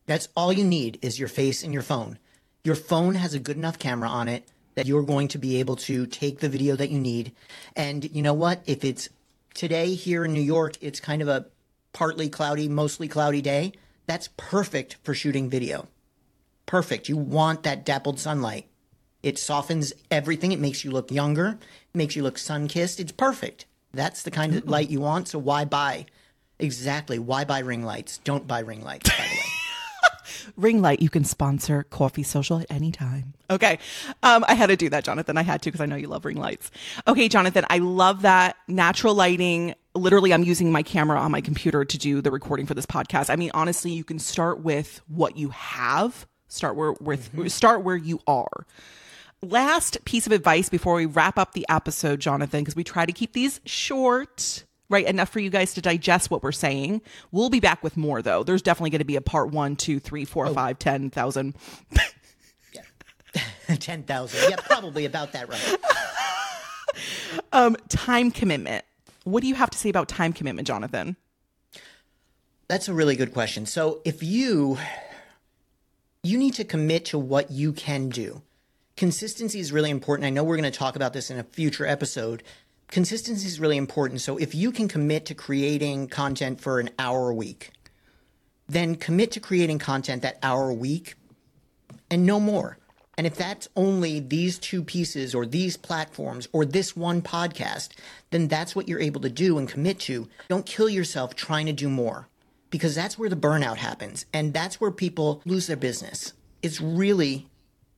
That's 0.09 0.29
all 0.35 0.53
you 0.53 0.65
need 0.65 0.99
is 1.03 1.19
your 1.21 1.29
face 1.29 1.63
and 1.63 1.73
your 1.73 1.83
phone. 1.83 2.19
Your 2.65 2.75
phone 2.75 3.15
has 3.15 3.35
a 3.35 3.39
good 3.39 3.57
enough 3.57 3.79
camera 3.79 4.09
on 4.09 4.27
it 4.27 4.49
that 4.75 4.87
you're 4.87 5.03
going 5.03 5.29
to 5.29 5.39
be 5.39 5.61
able 5.61 5.77
to 5.77 6.07
take 6.07 6.41
the 6.41 6.49
video 6.49 6.75
that 6.77 6.91
you 6.91 6.99
need. 6.99 7.33
And 7.77 8.11
you 8.11 8.23
know 8.23 8.33
what? 8.33 8.63
If 8.65 8.85
it's 8.85 9.11
today 9.53 9.95
here 9.95 10.25
in 10.25 10.33
New 10.33 10.41
York, 10.41 10.77
it's 10.81 10.99
kind 10.99 11.21
of 11.21 11.29
a 11.29 11.47
partly 11.93 12.31
cloudy, 12.31 12.69
mostly 12.69 13.07
cloudy 13.07 13.43
day. 13.43 13.73
That's 14.07 14.31
perfect 14.39 14.97
for 15.03 15.13
shooting 15.13 15.51
video. 15.51 15.89
Perfect. 16.65 17.11
You 17.11 17.19
want 17.19 17.63
that 17.65 17.85
dappled 17.85 18.19
sunlight. 18.19 18.67
It 19.23 19.39
softens 19.39 19.93
everything. 20.11 20.53
It 20.53 20.61
makes 20.61 20.85
you 20.85 20.91
look 20.91 21.11
younger. 21.11 21.59
It 21.93 21.97
makes 21.97 22.17
you 22.17 22.23
look 22.23 22.39
sun 22.39 22.67
kissed. 22.67 22.99
It's 22.99 23.13
perfect. 23.13 23.67
That's 23.93 24.23
the 24.23 24.31
kind 24.31 24.55
of 24.55 24.65
mm. 24.65 24.71
light 24.71 24.89
you 24.89 25.01
want. 25.01 25.29
So 25.29 25.39
why 25.39 25.67
buy 25.67 26.07
Exactly. 26.59 27.19
Why 27.19 27.45
buy 27.45 27.61
ring 27.61 27.85
lights? 27.85 28.19
Don't 28.19 28.47
buy 28.47 28.61
ring 28.61 28.83
lights, 28.83 29.09
by 29.11 29.17
the 29.17 29.35
way. 29.37 29.38
Ring 30.57 30.83
light, 30.83 31.01
you 31.01 31.11
can 31.11 31.25
sponsor 31.25 31.85
Coffee 31.85 32.23
Social 32.23 32.61
at 32.61 32.67
any 32.71 32.91
time. 32.91 33.35
Okay. 33.51 33.79
Um, 34.23 34.45
I 34.49 34.55
had 34.55 34.67
to 34.67 34.77
do 34.77 34.89
that, 34.91 35.05
Jonathan. 35.05 35.37
I 35.37 35.43
had 35.43 35.63
to 35.63 35.71
because 35.71 35.81
I 35.81 35.87
know 35.87 35.97
you 35.97 36.09
love 36.09 36.25
ring 36.25 36.37
lights. 36.37 36.71
Okay, 37.07 37.29
Jonathan, 37.29 37.65
I 37.71 37.79
love 37.79 38.23
that 38.23 38.57
natural 38.67 39.15
lighting. 39.15 39.75
Literally, 39.95 40.33
I'm 40.33 40.45
using 40.45 40.71
my 40.71 40.83
camera 40.83 41.19
on 41.19 41.33
my 41.33 41.41
computer 41.41 41.85
to 41.85 41.99
do 41.99 42.21
the 42.21 42.31
recording 42.31 42.67
for 42.67 42.75
this 42.75 42.87
podcast. 42.87 43.31
I 43.31 43.37
mean, 43.37 43.51
honestly, 43.55 43.93
you 43.93 44.05
can 44.05 44.19
start 44.19 44.61
with 44.61 45.01
what 45.09 45.37
you 45.37 45.49
have. 45.51 46.27
Start 46.49 46.77
where 46.77 46.93
with 46.93 47.51
start 47.51 47.83
where 47.83 47.97
you 47.97 48.21
are. 48.27 48.67
Last 49.43 50.05
piece 50.05 50.27
of 50.27 50.33
advice 50.33 50.69
before 50.69 50.95
we 50.95 51.07
wrap 51.07 51.39
up 51.39 51.53
the 51.53 51.67
episode, 51.69 52.21
Jonathan, 52.21 52.61
because 52.61 52.75
we 52.75 52.85
try 52.85 53.07
to 53.07 53.13
keep 53.13 53.35
these 53.35 53.61
short 53.65 54.65
right? 54.89 55.07
Enough 55.07 55.29
for 55.29 55.41
you 55.41 55.51
guys 55.51 55.75
to 55.75 55.81
digest 55.83 56.31
what 56.31 56.43
we're 56.43 56.53
saying. 56.53 57.03
We'll 57.33 57.51
be 57.51 57.61
back 57.61 57.83
with 57.83 57.97
more 57.97 58.23
though. 58.23 58.43
There's 58.43 58.63
definitely 58.63 58.91
going 58.91 59.01
to 59.01 59.05
be 59.05 59.17
a 59.17 59.21
part 59.21 59.51
one, 59.51 59.77
two, 59.77 60.01
three, 60.01 60.25
four, 60.25 60.47
Oh. 60.47 60.55
five, 60.55 60.79
ten 60.79 61.11
thousand. 61.11 61.55
Ten 63.81 64.03
thousand. 64.03 64.51
Yeah, 64.51 64.57
probably 64.57 65.05
about 65.05 65.33
that 65.33 65.49
right. 65.49 65.77
Um, 67.53 67.77
time 67.89 68.31
commitment. 68.31 68.85
What 69.25 69.43
do 69.43 69.47
you 69.49 69.55
have 69.55 69.71
to 69.71 69.79
say 69.79 69.89
about 69.91 70.09
time 70.09 70.33
commitment, 70.33 70.67
Jonathan? 70.67 71.17
That's 72.67 72.89
a 72.89 72.95
really 72.95 73.15
good 73.15 73.33
question. 73.33 73.67
So 73.67 74.01
if 74.05 74.23
you 74.23 74.79
you 76.23 76.39
need 76.39 76.55
to 76.55 76.65
commit 76.65 77.05
to 77.07 77.19
what 77.19 77.51
you 77.51 77.73
can 77.73 78.09
do. 78.09 78.43
Consistency 78.97 79.61
is 79.61 79.71
really 79.71 79.91
important. 79.91 80.27
I 80.27 80.31
know 80.31 80.43
we're 80.43 80.57
going 80.57 80.71
to 80.71 80.77
talk 80.77 80.97
about 80.97 81.13
this 81.13 81.31
in 81.31 81.39
a 81.39 81.45
future 81.45 81.87
episode. 81.87 82.43
Consistency 82.91 83.47
is 83.47 83.61
really 83.61 83.77
important. 83.77 84.21
So 84.21 84.39
if 84.39 84.55
you 84.55 84.73
can 84.73 84.89
commit 84.89 85.27
to 85.27 85.35
creating 85.35 86.09
content 86.09 86.61
for 86.61 86.81
an 86.81 86.91
hour 86.99 87.29
a 87.29 87.35
week, 87.35 87.73
then 88.67 88.97
commit 88.97 89.33
to 89.33 89.41
creating 89.41 89.79
content 89.79 90.23
that 90.23 90.39
hour 90.43 90.71
a 90.71 90.75
week 90.75 91.15
and 92.11 92.25
no 92.25 92.41
more. 92.41 92.79
And 93.17 93.27
if 93.27 93.35
that's 93.35 93.69
only 93.75 94.21
these 94.21 94.59
two 94.59 94.83
pieces 94.83 95.35
or 95.35 95.45
these 95.45 95.77
platforms 95.77 96.49
or 96.53 96.65
this 96.65 96.97
one 96.97 97.21
podcast, 97.21 97.91
then 98.31 98.47
that's 98.47 98.77
what 98.77 98.89
you're 98.89 99.01
able 99.01 99.21
to 99.23 99.29
do 99.29 99.59
and 99.59 99.69
commit 99.69 99.99
to. 100.01 100.29
Don't 100.49 100.65
kill 100.65 100.89
yourself 100.89 101.35
trying 101.35 101.67
to 101.67 101.73
do 101.73 101.89
more 101.89 102.29
because 102.71 102.95
that's 102.95 103.19
where 103.19 103.29
the 103.29 103.37
burnout 103.37 103.79
happens 103.79 104.25
and 104.33 104.55
that's 104.55 104.81
where 104.81 104.93
people 104.93 105.43
lose 105.45 105.67
their 105.67 105.77
business. 105.77 106.33
It's 106.63 106.81
really 106.81 107.49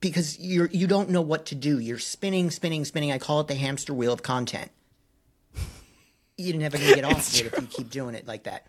because 0.00 0.38
you're 0.38 0.68
you 0.72 0.86
don't 0.86 1.10
know 1.10 1.20
what 1.20 1.46
to 1.46 1.54
do. 1.54 1.78
You're 1.78 1.98
spinning, 1.98 2.50
spinning, 2.50 2.84
spinning. 2.84 3.12
I 3.12 3.18
call 3.18 3.40
it 3.40 3.48
the 3.48 3.54
hamster 3.54 3.92
wheel 3.92 4.12
of 4.12 4.22
content. 4.22 4.70
You're 6.40 6.56
never 6.56 6.78
gonna 6.78 6.94
get 6.94 7.04
off 7.04 7.28
of 7.28 7.34
it 7.34 7.46
if 7.46 7.60
you 7.60 7.66
keep 7.66 7.90
doing 7.90 8.14
it 8.14 8.26
like 8.26 8.44
that. 8.44 8.66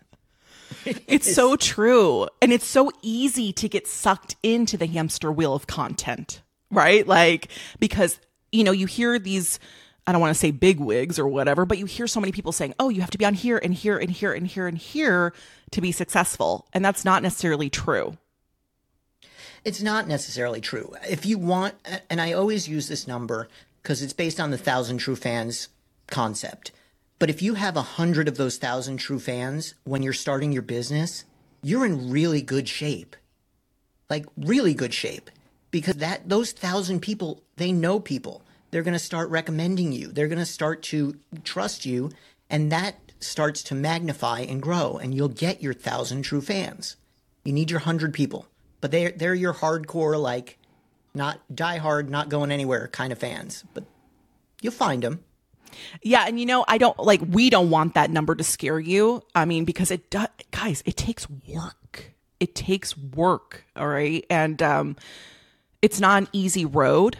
It's 0.84 1.32
so 1.32 1.56
true. 1.56 2.28
And 2.40 2.52
it's 2.52 2.66
so 2.66 2.90
easy 3.02 3.52
to 3.54 3.68
get 3.68 3.86
sucked 3.86 4.36
into 4.42 4.76
the 4.76 4.86
hamster 4.86 5.30
wheel 5.30 5.54
of 5.54 5.66
content, 5.66 6.42
right? 6.70 7.06
Like, 7.06 7.48
because, 7.78 8.18
you 8.50 8.64
know, 8.64 8.72
you 8.72 8.86
hear 8.86 9.18
these, 9.18 9.58
I 10.06 10.12
don't 10.12 10.20
want 10.20 10.34
to 10.34 10.38
say 10.38 10.50
big 10.50 10.80
wigs 10.80 11.18
or 11.18 11.28
whatever, 11.28 11.64
but 11.64 11.78
you 11.78 11.86
hear 11.86 12.06
so 12.06 12.20
many 12.20 12.32
people 12.32 12.52
saying, 12.52 12.74
oh, 12.78 12.88
you 12.88 13.00
have 13.00 13.10
to 13.10 13.18
be 13.18 13.24
on 13.24 13.34
here 13.34 13.58
and 13.58 13.74
here 13.74 13.98
and 13.98 14.10
here 14.10 14.32
and 14.32 14.46
here 14.46 14.66
and 14.66 14.78
here 14.78 15.32
to 15.70 15.80
be 15.80 15.92
successful. 15.92 16.66
And 16.72 16.84
that's 16.84 17.04
not 17.04 17.22
necessarily 17.22 17.70
true. 17.70 18.16
It's 19.64 19.82
not 19.82 20.08
necessarily 20.08 20.60
true. 20.60 20.94
If 21.08 21.24
you 21.24 21.38
want, 21.38 21.74
and 22.10 22.20
I 22.20 22.32
always 22.32 22.68
use 22.68 22.88
this 22.88 23.06
number 23.06 23.48
because 23.82 24.02
it's 24.02 24.12
based 24.12 24.40
on 24.40 24.50
the 24.50 24.58
thousand 24.58 24.98
true 24.98 25.16
fans 25.16 25.68
concept. 26.08 26.72
But 27.22 27.30
if 27.30 27.40
you 27.40 27.54
have 27.54 27.76
a 27.76 27.82
hundred 27.82 28.26
of 28.26 28.36
those 28.36 28.56
thousand 28.56 28.96
true 28.96 29.20
fans 29.20 29.76
when 29.84 30.02
you're 30.02 30.12
starting 30.12 30.50
your 30.50 30.60
business, 30.60 31.24
you're 31.62 31.86
in 31.86 32.10
really 32.10 32.42
good 32.42 32.68
shape. 32.68 33.14
Like 34.10 34.26
really 34.36 34.74
good 34.74 34.92
shape. 34.92 35.30
Because 35.70 35.94
that 35.98 36.28
those 36.28 36.50
thousand 36.50 36.98
people, 36.98 37.44
they 37.58 37.70
know 37.70 38.00
people. 38.00 38.42
They're 38.72 38.82
gonna 38.82 38.98
start 38.98 39.30
recommending 39.30 39.92
you. 39.92 40.08
They're 40.10 40.26
gonna 40.26 40.44
start 40.44 40.82
to 40.90 41.14
trust 41.44 41.86
you, 41.86 42.10
and 42.50 42.72
that 42.72 42.96
starts 43.20 43.62
to 43.62 43.76
magnify 43.76 44.40
and 44.40 44.60
grow, 44.60 44.96
and 44.96 45.14
you'll 45.14 45.28
get 45.28 45.62
your 45.62 45.74
thousand 45.74 46.22
true 46.22 46.40
fans. 46.40 46.96
You 47.44 47.52
need 47.52 47.70
your 47.70 47.78
hundred 47.78 48.14
people, 48.14 48.48
but 48.80 48.90
they're 48.90 49.12
they're 49.12 49.32
your 49.32 49.54
hardcore 49.54 50.20
like, 50.20 50.58
not 51.14 51.38
die 51.54 51.78
hard, 51.78 52.10
not 52.10 52.30
going 52.30 52.50
anywhere 52.50 52.88
kind 52.88 53.12
of 53.12 53.18
fans. 53.20 53.62
But 53.74 53.84
you'll 54.60 54.72
find 54.72 55.04
them. 55.04 55.22
Yeah, 56.02 56.24
and 56.26 56.38
you 56.38 56.46
know, 56.46 56.64
I 56.68 56.78
don't 56.78 56.98
like 56.98 57.20
we 57.26 57.50
don't 57.50 57.70
want 57.70 57.94
that 57.94 58.10
number 58.10 58.34
to 58.34 58.44
scare 58.44 58.80
you. 58.80 59.22
I 59.34 59.44
mean, 59.44 59.64
because 59.64 59.90
it 59.90 60.10
does 60.10 60.28
guys, 60.50 60.82
it 60.86 60.96
takes 60.96 61.28
work. 61.30 62.12
It 62.40 62.54
takes 62.54 62.96
work, 62.96 63.64
all 63.76 63.88
right? 63.88 64.24
And 64.30 64.62
um 64.62 64.96
it's 65.80 66.00
not 66.00 66.22
an 66.22 66.28
easy 66.32 66.64
road. 66.64 67.18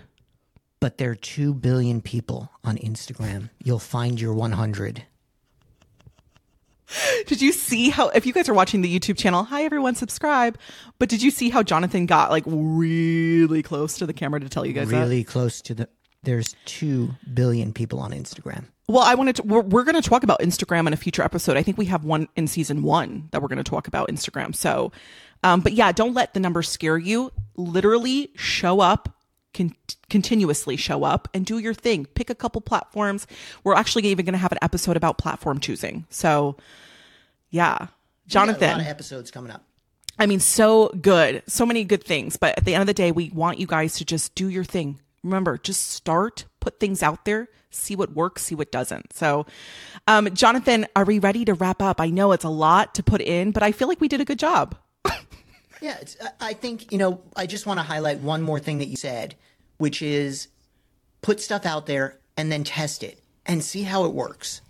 But 0.81 0.99
there 0.99 1.11
are 1.11 1.17
two 1.17 1.55
billion 1.55 2.01
people 2.01 2.51
on 2.65 2.77
Instagram. 2.77 3.51
You'll 3.63 3.79
find 3.79 4.21
your 4.21 4.35
100. 4.35 5.05
Did 7.27 7.41
you 7.41 7.53
see 7.53 7.89
how 7.89 8.09
if 8.09 8.27
you 8.27 8.33
guys 8.33 8.49
are 8.49 8.55
watching 8.55 8.83
the 8.83 8.99
YouTube 8.99 9.17
channel, 9.17 9.45
hi 9.45 9.65
everyone, 9.65 9.95
subscribe. 9.95 10.59
But 10.99 11.09
did 11.09 11.23
you 11.23 11.31
see 11.31 11.51
how 11.51 11.63
Jonathan 11.63 12.07
got 12.07 12.31
like 12.31 12.45
really 12.47 13.63
close 13.63 13.97
to 13.99 14.07
the 14.07 14.13
camera 14.13 14.41
to 14.41 14.49
tell 14.49 14.67
you 14.67 14.73
guys 14.73 14.89
that? 14.89 15.01
Really 15.01 15.25
close 15.25 15.63
to 15.63 15.75
the. 15.75 15.89
There's 16.23 16.55
two 16.65 17.11
billion 17.35 17.73
people 17.73 17.99
on 17.99 18.13
Instagram. 18.13 18.67
Well, 18.89 19.03
I 19.03 19.15
wanted 19.15 19.37
to, 19.37 19.43
we're, 19.43 19.63
we're 19.63 19.85
going 19.85 20.01
to 20.01 20.09
talk 20.09 20.23
about 20.23 20.41
Instagram 20.41 20.87
in 20.87 20.93
a 20.93 20.97
future 20.97 21.23
episode. 21.23 21.57
I 21.57 21.63
think 21.63 21.79
we 21.79 21.87
have 21.87 22.05
one 22.05 22.29
in 22.37 22.47
season 22.47 22.83
one 22.83 23.29
that 23.31 23.41
we're 23.43 23.49
going 23.49 23.63
to 23.63 23.69
talk 23.69 23.89
about 23.89 24.09
Instagram. 24.09 24.55
So, 24.55 24.93
um, 25.43 25.61
but 25.61 25.73
yeah, 25.73 25.91
don't 25.93 26.15
let 26.15 26.35
the 26.35 26.41
numbers 26.41 26.69
scare 26.69 26.99
you. 26.99 27.33
Literally 27.57 28.31
show 28.37 28.81
up, 28.81 29.17
con- 29.55 29.75
continuously 30.11 30.77
show 30.77 31.05
up 31.05 31.29
and 31.33 31.47
do 31.47 31.59
your 31.59 31.75
thing. 31.75 32.07
Pick 32.07 32.31
a 32.31 32.35
couple 32.35 32.61
platforms. 32.61 33.27
We're 33.65 33.75
actually 33.75 34.05
even 34.07 34.25
going 34.25 34.35
to 34.35 34.39
have 34.39 34.53
an 34.53 34.59
episode 34.63 34.97
about 34.97 35.19
platform 35.19 35.59
choosing. 35.59 36.07
So, 36.11 36.57
yeah. 37.51 37.89
Jonathan. 38.27 38.69
a 38.69 38.73
lot 38.73 38.81
of 38.81 38.87
episodes 38.87 39.31
coming 39.31 39.51
up. 39.51 39.65
I 40.19 40.27
mean, 40.27 40.41
so 40.41 40.89
good. 41.01 41.43
So 41.47 41.65
many 41.65 41.85
good 41.85 42.05
things. 42.05 42.37
But 42.37 42.59
at 42.59 42.65
the 42.65 42.75
end 42.75 42.83
of 42.83 42.87
the 42.87 42.95
day, 42.95 43.11
we 43.11 43.31
want 43.31 43.59
you 43.59 43.67
guys 43.67 43.95
to 43.95 44.05
just 44.05 44.35
do 44.35 44.49
your 44.49 44.65
thing. 44.65 45.01
Remember, 45.25 45.57
just 45.59 45.91
start, 45.91 46.45
put 46.61 46.81
things 46.81 47.03
out 47.03 47.25
there, 47.25 47.49
see 47.71 47.95
what 47.97 48.13
works, 48.13 48.43
see 48.43 48.55
what 48.55 48.73
doesn't. 48.73 49.13
So, 49.13 49.47
um, 50.09 50.33
Jonathan, 50.35 50.87
are 50.97 51.05
we 51.05 51.19
ready 51.19 51.45
to 51.45 51.55
wrap 51.55 51.81
up? 51.81 52.01
I 52.01 52.11
know 52.11 52.33
it's 52.33 52.45
a 52.45 52.49
lot 52.49 52.95
to 52.97 53.03
put 53.03 53.21
in, 53.21 53.53
but 53.53 53.63
I 53.63 53.73
feel 53.73 53.89
like 53.89 54.01
we 54.01 54.09
did 54.09 54.21
a 54.21 54.25
good 54.25 54.39
job. 54.39 54.77
Yeah, 55.81 55.97
it's, 56.01 56.17
I- 56.23 56.51
I 56.51 56.53
think, 56.53 56.93
you 56.93 56.99
know, 56.99 57.21
I 57.35 57.47
just 57.47 57.67
want 57.67 57.81
to 57.81 57.83
highlight 57.83 58.21
one 58.21 58.41
more 58.41 58.61
thing 58.61 58.79
that 58.79 58.87
you 58.87 58.95
said, 58.97 59.35
which 59.79 60.01
is 60.01 60.47
put 61.23 61.41
stuff 61.41 61.67
out 61.67 61.87
there 61.87 62.19
and 62.37 62.53
then 62.53 62.63
test 62.63 63.03
it 63.03 63.19
and 63.47 63.65
see 63.65 63.83
how 63.83 64.05
it 64.05 64.13
works. 64.13 64.61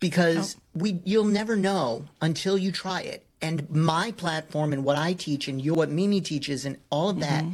Because 0.00 0.56
we 0.74 1.00
you'll 1.04 1.24
never 1.26 1.54
know 1.54 2.06
until 2.20 2.58
you 2.58 2.72
try 2.72 3.02
it. 3.02 3.24
And 3.40 3.70
my 3.70 4.10
platform 4.10 4.72
and 4.72 4.84
what 4.84 4.98
I 4.98 5.12
teach 5.12 5.46
and 5.46 5.62
you 5.62 5.74
what 5.74 5.90
Mimi 5.90 6.20
teaches 6.20 6.64
and 6.64 6.76
all 6.90 7.08
of 7.08 7.20
that, 7.20 7.44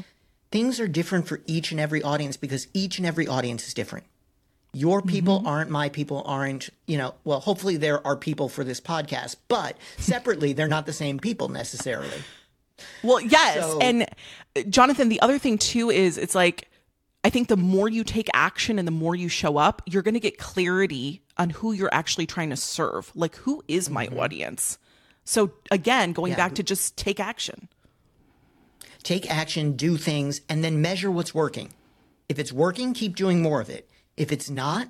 things 0.55 0.79
are 0.79 0.87
different 0.87 1.27
for 1.27 1.41
each 1.47 1.73
and 1.73 1.81
every 1.81 2.01
audience 2.01 2.37
because 2.37 2.69
each 2.73 2.99
and 2.99 3.07
every 3.07 3.27
audience 3.27 3.67
is 3.67 3.75
different. 3.75 4.07
Your 4.73 5.03
people 5.03 5.43
aren't 5.45 5.69
my 5.69 5.89
people, 5.89 6.23
aren't, 6.25 6.71
you 6.87 6.97
know, 6.97 7.15
well, 7.25 7.41
hopefully 7.41 7.77
there 7.77 8.05
are 8.07 8.15
people 8.17 8.49
for 8.49 8.63
this 8.63 8.81
podcast, 8.81 9.35
but 9.49 9.77
separately, 9.99 10.53
they're 10.53 10.69
not 10.69 10.87
the 10.87 10.93
same 10.93 11.19
people 11.19 11.49
necessarily. 11.49 12.23
Well, 13.03 13.21
yes. 13.21 13.57
So- 13.57 13.81
and 13.81 14.05
uh, 14.05 14.63
Jonathan, 14.69 15.09
the 15.09 15.21
other 15.23 15.39
thing 15.41 15.59
too 15.59 15.91
is 15.91 16.17
it's 16.19 16.37
like, 16.37 16.69
I 17.25 17.31
think 17.31 17.49
the 17.49 17.57
more 17.57 17.89
you 17.89 18.05
take 18.05 18.29
action 18.33 18.79
and 18.79 18.87
the 18.87 18.93
more 18.93 19.17
you 19.17 19.29
show 19.29 19.57
up, 19.57 19.83
you're 19.87 20.03
going 20.03 20.15
to 20.15 20.21
get 20.21 20.39
clarity 20.39 21.23
on 21.37 21.51
who 21.51 21.73
you're 21.73 21.93
actually 21.93 22.27
trying 22.27 22.51
to 22.51 22.57
serve. 22.57 23.11
Like, 23.17 23.35
who 23.37 23.65
is 23.67 23.91
my 23.91 24.07
audience? 24.09 24.79
So, 25.25 25.51
again, 25.73 26.13
going 26.13 26.31
Mm-hmm. 26.33 26.39
Yeah. 26.39 26.47
back 26.49 26.55
to 26.57 26.63
just 26.63 26.97
take 26.97 27.19
action. 27.19 27.69
Take 29.05 29.31
action, 29.31 29.73
do 29.77 29.97
things, 29.97 30.41
and 30.49 30.65
then 30.65 30.83
measure 30.83 31.11
what's 31.11 31.35
working. 31.35 31.73
If 32.29 32.39
it's 32.39 32.53
working, 32.53 32.95
keep 32.95 33.15
doing 33.15 33.41
more 33.41 33.61
of 33.61 33.71
it. 33.71 33.89
If 34.17 34.33
it's 34.33 34.51
not, 34.51 34.89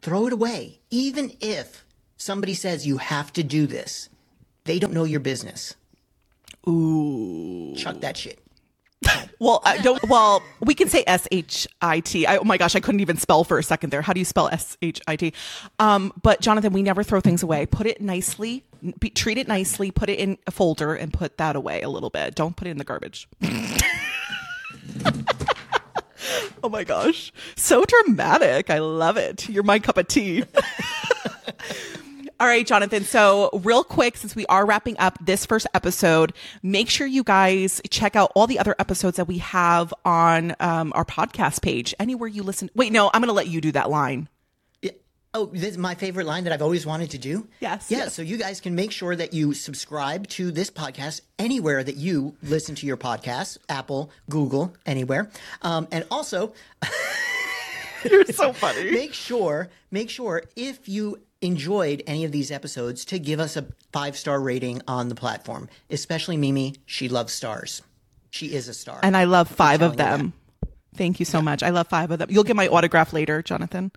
throw 0.00 0.26
it 0.26 0.32
away. 0.32 0.80
Even 0.90 1.32
if 1.40 1.84
somebody 2.16 2.54
says 2.54 2.86
you 2.86 2.96
have 2.98 3.32
to 3.34 3.42
do 3.42 3.66
this, 3.66 4.08
they 4.64 4.78
don't 4.78 4.94
know 4.94 5.04
your 5.04 5.20
business. 5.20 5.74
Ooh. 6.66 7.74
Chuck 7.76 8.00
that 8.00 8.16
shit. 8.16 8.38
Well, 9.40 9.62
I 9.64 9.78
don't. 9.78 10.02
Well, 10.08 10.42
we 10.58 10.74
can 10.74 10.88
say 10.88 11.04
S 11.06 11.28
H 11.30 11.68
I 11.80 12.00
T. 12.00 12.26
Oh 12.26 12.42
my 12.42 12.56
gosh, 12.56 12.74
I 12.74 12.80
couldn't 12.80 12.98
even 13.00 13.16
spell 13.18 13.44
for 13.44 13.56
a 13.56 13.62
second 13.62 13.90
there. 13.90 14.02
How 14.02 14.12
do 14.12 14.18
you 14.18 14.24
spell 14.24 14.48
S 14.48 14.76
H 14.82 15.00
I 15.06 15.14
T? 15.14 15.32
Um, 15.78 16.12
but 16.20 16.40
Jonathan, 16.40 16.72
we 16.72 16.82
never 16.82 17.04
throw 17.04 17.20
things 17.20 17.44
away. 17.44 17.64
Put 17.64 17.86
it 17.86 18.00
nicely. 18.00 18.64
Be, 18.98 19.10
treat 19.10 19.38
it 19.38 19.46
nicely. 19.46 19.92
Put 19.92 20.08
it 20.08 20.18
in 20.18 20.38
a 20.48 20.50
folder 20.50 20.92
and 20.94 21.12
put 21.12 21.38
that 21.38 21.54
away 21.54 21.82
a 21.82 21.88
little 21.88 22.10
bit. 22.10 22.34
Don't 22.34 22.56
put 22.56 22.66
it 22.66 22.72
in 22.72 22.78
the 22.78 22.84
garbage. 22.84 23.28
oh 26.64 26.68
my 26.68 26.82
gosh, 26.82 27.32
so 27.54 27.84
dramatic. 27.84 28.70
I 28.70 28.80
love 28.80 29.16
it. 29.16 29.48
You're 29.48 29.62
my 29.62 29.78
cup 29.78 29.98
of 29.98 30.08
tea. 30.08 30.42
All 32.40 32.46
right, 32.46 32.64
Jonathan. 32.64 33.02
So, 33.02 33.50
real 33.64 33.82
quick, 33.82 34.16
since 34.16 34.36
we 34.36 34.46
are 34.46 34.64
wrapping 34.64 34.96
up 35.00 35.18
this 35.20 35.44
first 35.44 35.66
episode, 35.74 36.32
make 36.62 36.88
sure 36.88 37.04
you 37.04 37.24
guys 37.24 37.80
check 37.90 38.14
out 38.14 38.30
all 38.36 38.46
the 38.46 38.60
other 38.60 38.76
episodes 38.78 39.16
that 39.16 39.26
we 39.26 39.38
have 39.38 39.92
on 40.04 40.54
um, 40.60 40.92
our 40.94 41.04
podcast 41.04 41.62
page. 41.62 41.96
Anywhere 41.98 42.28
you 42.28 42.44
listen. 42.44 42.70
Wait, 42.76 42.92
no, 42.92 43.10
I'm 43.12 43.20
going 43.22 43.26
to 43.28 43.32
let 43.32 43.48
you 43.48 43.60
do 43.60 43.72
that 43.72 43.90
line. 43.90 44.28
Yeah. 44.82 44.92
Oh, 45.34 45.46
this 45.46 45.64
is 45.72 45.78
my 45.78 45.96
favorite 45.96 46.26
line 46.28 46.44
that 46.44 46.52
I've 46.52 46.62
always 46.62 46.86
wanted 46.86 47.10
to 47.10 47.18
do. 47.18 47.48
Yes, 47.58 47.90
Yeah. 47.90 47.98
yes. 47.98 48.14
So 48.14 48.22
you 48.22 48.36
guys 48.36 48.60
can 48.60 48.76
make 48.76 48.92
sure 48.92 49.16
that 49.16 49.34
you 49.34 49.52
subscribe 49.52 50.28
to 50.28 50.52
this 50.52 50.70
podcast 50.70 51.22
anywhere 51.40 51.82
that 51.82 51.96
you 51.96 52.36
listen 52.44 52.76
to 52.76 52.86
your 52.86 52.96
podcast, 52.96 53.58
Apple, 53.68 54.12
Google, 54.30 54.74
anywhere. 54.86 55.28
Um, 55.62 55.88
and 55.90 56.06
also 56.08 56.52
You're 58.08 58.26
so 58.26 58.52
funny. 58.52 58.90
make 58.92 59.12
sure, 59.12 59.70
make 59.90 60.08
sure 60.08 60.44
if 60.54 60.88
you 60.88 61.18
enjoyed 61.40 62.02
any 62.06 62.24
of 62.24 62.32
these 62.32 62.50
episodes 62.50 63.04
to 63.06 63.18
give 63.18 63.40
us 63.40 63.56
a 63.56 63.66
five 63.92 64.16
star 64.16 64.40
rating 64.40 64.82
on 64.88 65.08
the 65.08 65.14
platform. 65.14 65.68
Especially 65.90 66.36
Mimi, 66.36 66.76
she 66.86 67.08
loves 67.08 67.32
stars. 67.32 67.82
She 68.30 68.54
is 68.54 68.68
a 68.68 68.74
star. 68.74 69.00
And 69.02 69.16
I 69.16 69.24
love 69.24 69.48
five 69.48 69.82
of 69.82 69.96
them. 69.96 70.32
Thank 70.94 71.20
you 71.20 71.26
so 71.26 71.40
much. 71.40 71.62
I 71.62 71.70
love 71.70 71.86
five 71.86 72.10
of 72.10 72.18
them. 72.18 72.28
You'll 72.30 72.44
get 72.44 72.56
my 72.56 72.68
autograph 72.68 73.12
later, 73.12 73.42
Jonathan. 73.42 73.92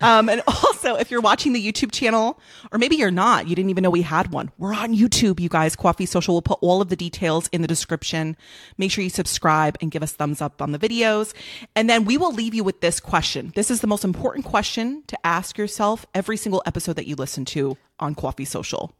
Um, 0.00 0.28
and 0.28 0.42
also, 0.46 0.96
if 0.96 1.10
you're 1.10 1.20
watching 1.20 1.52
the 1.52 1.72
YouTube 1.72 1.92
channel, 1.92 2.40
or 2.72 2.78
maybe 2.78 2.96
you're 2.96 3.10
not, 3.10 3.48
you 3.48 3.54
didn't 3.54 3.70
even 3.70 3.82
know 3.82 3.90
we 3.90 4.02
had 4.02 4.32
one. 4.32 4.50
We're 4.58 4.74
on 4.74 4.94
YouTube, 4.94 5.40
you 5.40 5.48
guys. 5.48 5.76
Coffee 5.76 6.06
Social. 6.06 6.34
We'll 6.34 6.42
put 6.42 6.58
all 6.60 6.80
of 6.80 6.88
the 6.88 6.96
details 6.96 7.48
in 7.52 7.62
the 7.62 7.68
description. 7.68 8.36
Make 8.78 8.90
sure 8.90 9.04
you 9.04 9.10
subscribe 9.10 9.76
and 9.80 9.90
give 9.90 10.02
us 10.02 10.12
thumbs 10.12 10.40
up 10.40 10.60
on 10.62 10.72
the 10.72 10.78
videos. 10.78 11.34
And 11.74 11.88
then 11.88 12.04
we 12.04 12.16
will 12.16 12.32
leave 12.32 12.54
you 12.54 12.64
with 12.64 12.80
this 12.80 13.00
question. 13.00 13.52
This 13.54 13.70
is 13.70 13.80
the 13.80 13.86
most 13.86 14.04
important 14.04 14.44
question 14.44 15.02
to 15.06 15.18
ask 15.26 15.58
yourself 15.58 16.06
every 16.14 16.36
single 16.36 16.62
episode 16.66 16.96
that 16.96 17.06
you 17.06 17.16
listen 17.16 17.44
to 17.46 17.76
on 18.00 18.14
Coffee 18.14 18.44
Social. 18.44 18.92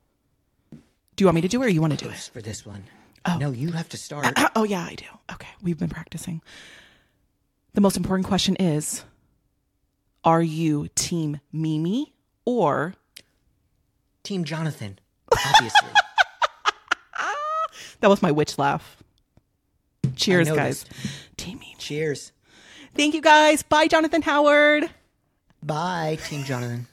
Do 0.71 1.23
you 1.23 1.27
want 1.27 1.37
me 1.37 1.41
to 1.43 1.49
do 1.49 1.63
it 1.63 1.67
or 1.67 1.71
you 1.71 1.81
want 1.81 1.99
to 1.99 2.05
do 2.05 2.11
it? 2.11 2.31
for 2.33 2.43
this 2.43 2.67
one. 2.67 2.85
No, 3.39 3.51
you 3.51 3.73
have 3.73 3.89
to 3.89 3.97
start. 3.97 4.27
Oh, 4.55 4.65
yeah, 4.65 4.83
I 4.83 4.95
do. 4.95 5.05
Okay. 5.33 5.49
We've 5.63 5.79
been 5.79 5.89
practicing. 5.91 6.41
The 7.75 7.81
most 7.81 7.97
important 7.97 8.27
question 8.27 8.57
is 8.57 9.05
Are 10.27 10.43
you 10.43 10.89
Team 10.97 11.39
Mimi 11.53 12.13
or 12.45 12.95
Team 14.25 14.43
Jonathan, 14.43 14.99
obviously. 15.33 15.89
that 18.01 18.11
was 18.11 18.21
my 18.23 18.33
witch 18.33 18.59
laugh? 18.59 19.05
Cheers, 20.17 20.51
guys. 20.51 20.85
Team 21.37 21.61
Mimi. 21.61 21.77
Cheers. 21.79 22.33
Thank 22.97 23.15
you, 23.15 23.21
guys. 23.21 23.63
Bye, 23.63 23.87
Jonathan 23.87 24.23
Howard. 24.23 24.91
Bye, 25.63 26.19
Team 26.25 26.43
Jonathan. 26.43 26.89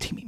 Team 0.00 0.16
Mimi. 0.16 0.25